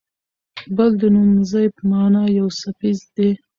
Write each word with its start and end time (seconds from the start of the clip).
بل 0.75 0.91
د 1.01 1.03
نومځي 1.15 1.65
په 1.75 1.81
مانا 1.91 2.23
یو 2.39 2.47
څپیز 2.59 2.99
دی. 3.15 3.29